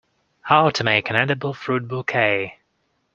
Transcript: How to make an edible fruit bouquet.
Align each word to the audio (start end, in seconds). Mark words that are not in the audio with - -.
How 0.41 0.71
to 0.71 0.83
make 0.83 1.11
an 1.11 1.15
edible 1.15 1.53
fruit 1.53 1.87
bouquet. 1.87 2.57